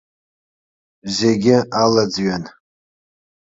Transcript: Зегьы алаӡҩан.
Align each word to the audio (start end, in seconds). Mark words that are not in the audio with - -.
Зегьы 1.17 1.57
алаӡҩан. 1.81 2.43